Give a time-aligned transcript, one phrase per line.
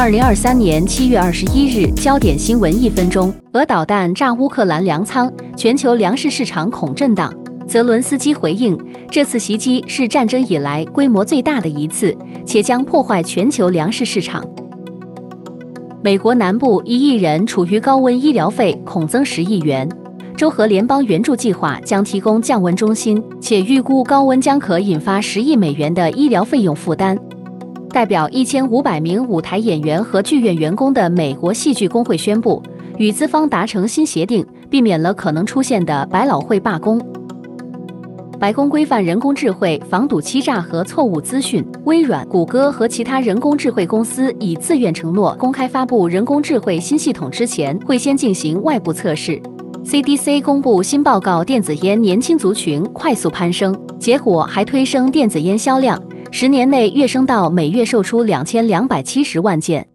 [0.00, 7.34] 二零二三年七月二十一日，焦点新闻一分钟：俄导弹炸乌克兰粮仓，全球粮食市场恐震荡。
[7.66, 8.78] 泽伦斯基回应，
[9.10, 12.16] 这次袭击是战争以来规模最大的一次，
[12.46, 14.40] 且将破坏全球粮食市场。
[16.00, 19.88] 美国南部一亿人处于高温，医疗费恐增十亿元。
[20.36, 27.18] 州和联邦援助计划将提供降温中心，且预估高温将可引发十亿美元的医疗费用负担。
[27.90, 32.62] 代表一千五百名舞台演员和剧院员工的美国戏剧工会宣布，
[32.98, 37.00] 与资方达成新协定，避免了可能出现的百老汇罢工。
[38.38, 41.64] 白宫规范人工智慧，防堵欺诈和错误资讯。
[41.86, 49.40] 微软、谷歌和其他人工智慧公司已自愿承诺，公开发布人工智慧新系统之前，会先进行外部测试。
[49.84, 56.00] CDC 公布新报告，电子烟年轻族群快速攀升，结果还推升电子烟销量，
[56.30, 59.86] 十年内跃升到每月售出两千两百七十万件。